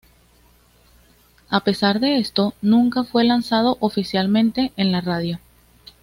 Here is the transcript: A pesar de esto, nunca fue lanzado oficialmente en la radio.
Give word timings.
A 1.49 1.63
pesar 1.63 1.99
de 1.99 2.17
esto, 2.17 2.55
nunca 2.63 3.03
fue 3.03 3.23
lanzado 3.23 3.77
oficialmente 3.81 4.73
en 4.75 4.91
la 4.91 4.99
radio. 5.01 5.37